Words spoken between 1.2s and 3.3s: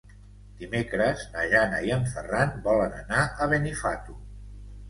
na Jana i en Ferran volen anar